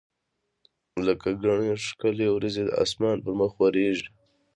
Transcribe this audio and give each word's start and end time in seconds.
لکه 1.05 1.29
ګڼي 1.43 1.71
ښکلي 1.85 2.27
وریځي 2.29 2.63
د 2.65 2.71
اسمان 2.83 3.15
پر 3.23 3.33
مخ 3.39 3.51
ورکیږي 3.61 4.07